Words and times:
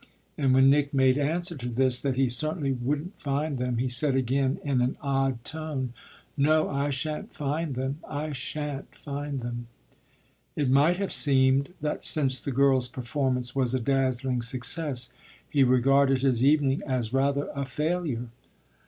And 0.35 0.51
when 0.55 0.67
Nick 0.71 0.95
made 0.95 1.19
answer 1.19 1.55
to 1.57 1.69
this 1.69 2.01
that 2.01 2.15
he 2.15 2.27
certainly 2.27 2.71
wouldn't 2.71 3.19
find 3.19 3.59
them 3.59 3.77
he 3.77 3.87
said 3.87 4.15
again 4.15 4.57
in 4.63 4.81
an 4.81 4.97
odd 4.99 5.45
tone: 5.45 5.93
"No, 6.35 6.67
I 6.71 6.89
shan't 6.89 7.35
find 7.35 7.75
them 7.75 7.99
I 8.09 8.31
shan't 8.33 8.95
find 8.95 9.41
them." 9.41 9.67
It 10.55 10.71
might 10.71 10.97
have 10.97 11.13
seemed 11.13 11.75
that 11.81 12.03
since 12.03 12.39
the 12.39 12.51
girl's 12.51 12.87
performance 12.87 13.55
was 13.55 13.75
a 13.75 13.79
dazzling 13.79 14.41
success 14.41 15.13
he 15.47 15.63
regarded 15.63 16.23
his 16.23 16.43
evening 16.43 16.81
as 16.87 17.13
rather 17.13 17.49
a 17.53 17.63
failure. 17.63 18.29